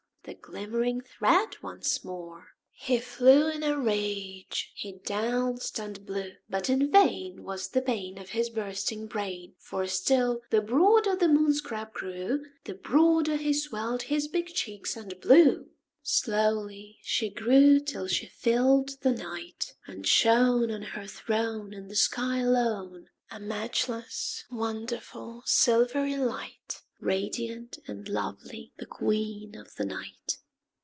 [0.23, 2.49] The glimmering thread once more!
[2.69, 8.19] He flew in a rage he danced and blew; But in vain Was the pain
[8.19, 13.51] Of his bursting brain; For still the broader the Moon scrap grew, The broader he
[13.51, 15.71] swelled his big cheeks and blew.
[16.03, 21.95] Slowly she grew till she filled the night, And shone On her throne In the
[21.95, 30.37] sky alone, A matchless, wonderful, silvery light, Radiant and lovely, the Queen of the night.